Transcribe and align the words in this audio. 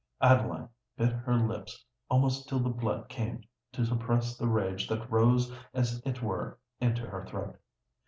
Adeline 0.19 0.67
bit 0.97 1.11
her 1.11 1.35
lips 1.37 1.85
almost 2.09 2.49
till 2.49 2.59
the 2.59 2.71
blood 2.71 3.07
came, 3.07 3.43
to 3.71 3.85
suppress 3.85 4.35
the 4.35 4.47
rage 4.47 4.87
that 4.87 5.07
rose 5.11 5.53
as 5.75 6.01
it 6.07 6.23
were 6.23 6.57
into 6.79 7.03
her 7.05 7.23
throat. 7.27 7.59